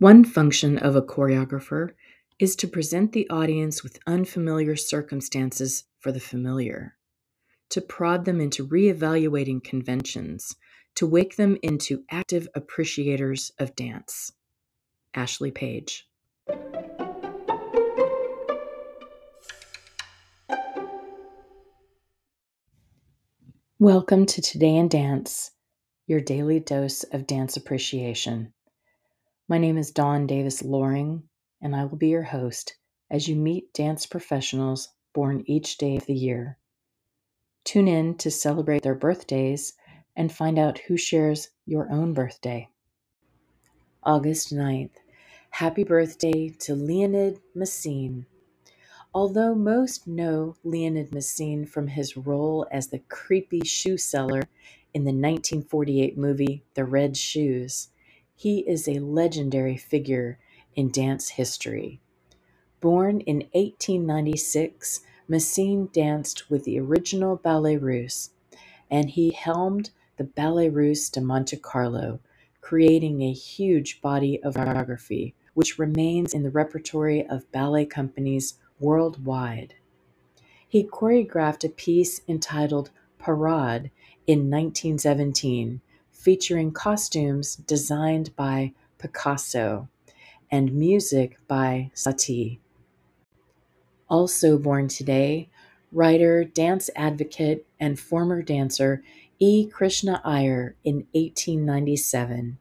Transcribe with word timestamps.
One 0.00 0.24
function 0.24 0.78
of 0.78 0.96
a 0.96 1.02
choreographer 1.02 1.90
is 2.38 2.56
to 2.56 2.66
present 2.66 3.12
the 3.12 3.28
audience 3.28 3.82
with 3.82 3.98
unfamiliar 4.06 4.74
circumstances 4.74 5.84
for 5.98 6.10
the 6.10 6.18
familiar, 6.18 6.96
to 7.68 7.82
prod 7.82 8.24
them 8.24 8.40
into 8.40 8.66
reevaluating 8.66 9.62
conventions, 9.62 10.56
to 10.94 11.06
wake 11.06 11.36
them 11.36 11.58
into 11.62 12.02
active 12.10 12.48
appreciators 12.54 13.52
of 13.58 13.76
dance. 13.76 14.32
Ashley 15.12 15.50
Page. 15.50 16.08
Welcome 23.78 24.24
to 24.24 24.40
Today 24.40 24.76
in 24.76 24.88
Dance, 24.88 25.50
your 26.06 26.22
daily 26.22 26.58
dose 26.58 27.02
of 27.12 27.26
dance 27.26 27.58
appreciation. 27.58 28.54
My 29.50 29.58
name 29.58 29.78
is 29.78 29.90
Dawn 29.90 30.28
Davis 30.28 30.62
Loring, 30.62 31.24
and 31.60 31.74
I 31.74 31.84
will 31.84 31.96
be 31.96 32.10
your 32.10 32.22
host 32.22 32.76
as 33.10 33.26
you 33.26 33.34
meet 33.34 33.74
dance 33.74 34.06
professionals 34.06 34.90
born 35.12 35.42
each 35.44 35.76
day 35.76 35.96
of 35.96 36.06
the 36.06 36.14
year. 36.14 36.56
Tune 37.64 37.88
in 37.88 38.16
to 38.18 38.30
celebrate 38.30 38.84
their 38.84 38.94
birthdays 38.94 39.72
and 40.14 40.30
find 40.30 40.56
out 40.56 40.78
who 40.86 40.96
shares 40.96 41.48
your 41.66 41.90
own 41.90 42.14
birthday. 42.14 42.68
August 44.04 44.54
9th. 44.54 44.94
Happy 45.50 45.82
birthday 45.82 46.50
to 46.50 46.76
Leonide 46.76 47.40
Massine. 47.52 48.26
Although 49.12 49.56
most 49.56 50.06
know 50.06 50.54
Leonide 50.64 51.12
Massine 51.12 51.66
from 51.66 51.88
his 51.88 52.16
role 52.16 52.68
as 52.70 52.86
the 52.86 53.00
creepy 53.00 53.62
shoe 53.64 53.98
seller 53.98 54.44
in 54.94 55.02
the 55.02 55.10
1948 55.10 56.16
movie 56.16 56.62
The 56.74 56.84
Red 56.84 57.16
Shoes, 57.16 57.88
he 58.40 58.60
is 58.60 58.88
a 58.88 59.00
legendary 59.00 59.76
figure 59.76 60.38
in 60.74 60.90
dance 60.90 61.28
history. 61.28 62.00
Born 62.80 63.20
in 63.20 63.40
1896, 63.52 65.00
Massine 65.28 65.90
danced 65.92 66.48
with 66.48 66.64
the 66.64 66.80
original 66.80 67.36
Ballet 67.36 67.76
Russe, 67.76 68.30
and 68.90 69.10
he 69.10 69.32
helmed 69.32 69.90
the 70.16 70.24
Ballet 70.24 70.70
Russe 70.70 71.10
de 71.10 71.20
Monte 71.20 71.58
Carlo, 71.58 72.20
creating 72.62 73.20
a 73.20 73.30
huge 73.30 74.00
body 74.00 74.42
of 74.42 74.54
choreography, 74.54 75.34
which 75.52 75.78
remains 75.78 76.32
in 76.32 76.42
the 76.42 76.48
repertory 76.48 77.26
of 77.26 77.52
ballet 77.52 77.84
companies 77.84 78.54
worldwide. 78.78 79.74
He 80.66 80.82
choreographed 80.82 81.62
a 81.62 81.68
piece 81.68 82.22
entitled 82.26 82.88
Parade 83.18 83.90
in 84.26 84.50
1917, 84.50 85.82
featuring 86.20 86.70
costumes 86.70 87.56
designed 87.56 88.36
by 88.36 88.74
Picasso 88.98 89.88
and 90.50 90.70
music 90.70 91.38
by 91.48 91.90
Satie. 91.94 92.58
Also 94.06 94.58
born 94.58 94.86
today, 94.88 95.48
writer, 95.90 96.44
dance 96.44 96.90
advocate, 96.94 97.66
and 97.78 97.98
former 97.98 98.42
dancer 98.42 99.02
E. 99.38 99.66
Krishna 99.66 100.20
Iyer 100.22 100.74
in 100.84 101.06
1897. 101.12 102.58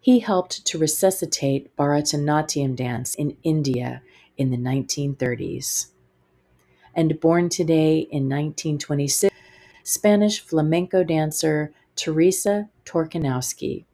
He 0.00 0.20
helped 0.20 0.64
to 0.64 0.78
resuscitate 0.78 1.76
Bharatanatyam 1.76 2.76
dance 2.76 3.16
in 3.16 3.36
India 3.42 4.02
in 4.36 4.50
the 4.50 4.56
1930s. 4.56 5.88
And 6.94 7.18
born 7.18 7.48
today 7.48 7.98
in 7.98 8.28
1926, 8.28 9.34
Spanish 9.82 10.38
flamenco 10.38 11.02
dancer 11.02 11.72
Teresa 11.96 12.68
Torkanowsky. 12.84 13.84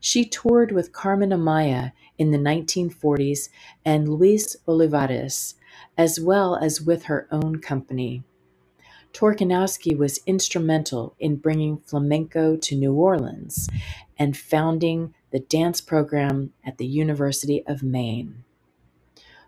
She 0.00 0.24
toured 0.24 0.72
with 0.72 0.92
Carmen 0.92 1.30
Amaya 1.30 1.92
in 2.18 2.30
the 2.30 2.38
1940s 2.38 3.48
and 3.84 4.08
Luis 4.08 4.56
Olivares, 4.66 5.54
as 5.96 6.20
well 6.20 6.56
as 6.56 6.80
with 6.80 7.04
her 7.04 7.26
own 7.30 7.60
company. 7.60 8.22
Torkanowsky 9.12 9.96
was 9.96 10.20
instrumental 10.26 11.14
in 11.18 11.36
bringing 11.36 11.78
flamenco 11.78 12.56
to 12.56 12.76
New 12.76 12.92
Orleans 12.92 13.68
and 14.18 14.36
founding 14.36 15.14
the 15.30 15.40
dance 15.40 15.80
program 15.80 16.52
at 16.64 16.78
the 16.78 16.86
University 16.86 17.64
of 17.66 17.82
Maine. 17.82 18.44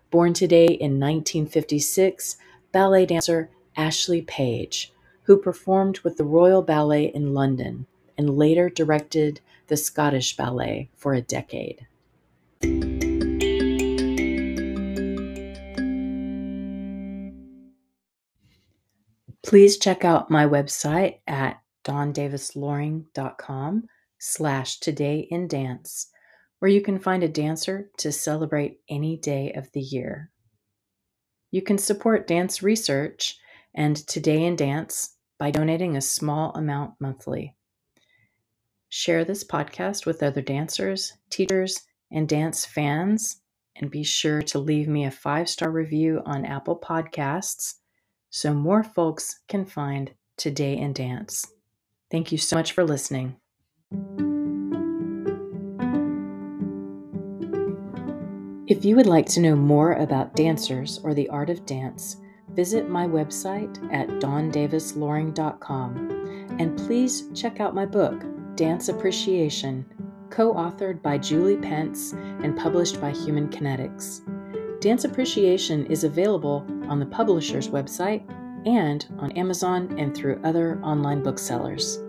Born 0.09 0.33
today 0.33 0.65
in 0.65 0.99
1956, 0.99 2.37
ballet 2.71 3.05
dancer 3.05 3.49
Ashley 3.77 4.21
Page, 4.21 4.91
who 5.23 5.37
performed 5.37 5.99
with 5.99 6.17
the 6.17 6.23
Royal 6.23 6.61
Ballet 6.61 7.05
in 7.05 7.33
London 7.33 7.85
and 8.17 8.37
later 8.37 8.69
directed 8.69 9.41
the 9.67 9.77
Scottish 9.77 10.35
Ballet 10.35 10.89
for 10.95 11.13
a 11.13 11.21
decade. 11.21 11.87
Please 19.43 19.77
check 19.77 20.05
out 20.05 20.31
my 20.31 20.45
website 20.45 21.19
at 21.27 21.61
dawndavisloring.com 21.83 23.87
slash 24.17 24.79
today 24.79 25.27
in 25.29 25.47
dance 25.47 26.07
where 26.59 26.69
you 26.69 26.79
can 26.79 26.99
find 26.99 27.23
a 27.23 27.27
dancer 27.27 27.89
to 27.97 28.11
celebrate 28.11 28.79
any 28.87 29.17
day 29.17 29.51
of 29.53 29.71
the 29.71 29.81
year. 29.81 30.29
You 31.49 31.63
can 31.63 31.79
support 31.79 32.27
dance 32.27 32.61
research 32.61 33.39
and 33.73 33.95
Today 34.07 34.43
in 34.43 34.55
Dance 34.55 35.15
by 35.37 35.51
donating 35.51 35.97
a 35.97 36.01
small 36.01 36.51
amount 36.51 36.93
monthly. 36.99 37.55
Share 38.89 39.23
this 39.23 39.43
podcast 39.43 40.05
with 40.05 40.21
other 40.21 40.41
dancers, 40.41 41.13
teachers, 41.29 41.81
and 42.11 42.27
dance 42.27 42.65
fans, 42.65 43.41
and 43.77 43.89
be 43.89 44.03
sure 44.03 44.41
to 44.41 44.59
leave 44.59 44.87
me 44.87 45.05
a 45.05 45.11
five 45.11 45.49
star 45.49 45.71
review 45.71 46.21
on 46.25 46.45
Apple 46.45 46.77
Podcasts 46.77 47.75
so 48.29 48.53
more 48.53 48.83
folks 48.83 49.39
can 49.47 49.65
find 49.65 50.11
Today 50.37 50.77
in 50.77 50.93
Dance. 50.93 51.45
Thank 52.09 52.31
you 52.31 52.37
so 52.37 52.55
much 52.55 52.71
for 52.71 52.83
listening. 52.83 53.37
If 58.67 58.85
you 58.85 58.95
would 58.95 59.05
like 59.05 59.25
to 59.27 59.41
know 59.41 59.55
more 59.55 59.93
about 59.93 60.35
dancers 60.35 60.99
or 61.03 61.13
the 61.13 61.27
art 61.29 61.49
of 61.49 61.65
dance, 61.65 62.17
visit 62.53 62.89
my 62.89 63.07
website 63.07 63.77
at 63.93 64.07
dawndavisloring.com 64.19 66.57
and 66.59 66.77
please 66.77 67.29
check 67.33 67.59
out 67.59 67.75
my 67.75 67.85
book, 67.85 68.23
Dance 68.55 68.89
Appreciation, 68.89 69.85
co 70.29 70.53
authored 70.53 71.01
by 71.01 71.17
Julie 71.17 71.57
Pence 71.57 72.13
and 72.13 72.57
published 72.57 73.01
by 73.01 73.11
Human 73.11 73.49
Kinetics. 73.49 74.21
Dance 74.81 75.03
Appreciation 75.03 75.85
is 75.87 76.03
available 76.03 76.65
on 76.87 76.99
the 76.99 77.05
publisher's 77.05 77.69
website 77.69 78.23
and 78.67 79.07
on 79.17 79.31
Amazon 79.33 79.93
and 79.97 80.15
through 80.15 80.39
other 80.43 80.79
online 80.83 81.23
booksellers. 81.23 81.99